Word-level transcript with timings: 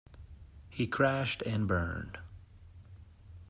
He 0.67 0.87
crashed 0.87 1.43
and 1.43 1.67
burned 1.67 2.17